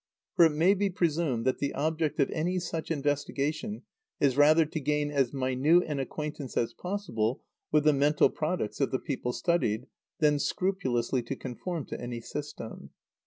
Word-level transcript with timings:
For 0.35 0.45
it 0.45 0.49
may 0.53 0.73
be 0.73 0.89
presumed 0.89 1.45
that 1.45 1.59
the 1.59 1.75
object 1.75 2.19
of 2.19 2.31
any 2.31 2.57
such 2.57 2.89
investigation 2.89 3.83
is 4.19 4.35
rather 4.35 4.65
to 4.65 4.79
gain 4.79 5.11
as 5.11 5.31
minute 5.31 5.83
an 5.85 5.99
acquaintance 5.99 6.57
as 6.57 6.73
possible 6.73 7.43
with 7.71 7.83
the 7.83 7.93
mental 7.93 8.31
products 8.31 8.81
of 8.81 8.89
the 8.89 8.97
people 8.97 9.31
studied, 9.31 9.85
than 10.17 10.39
scrupulously 10.39 11.21
to 11.21 11.35
conform 11.35 11.85
to 11.85 12.01
any 12.01 12.19
system. 12.19 12.89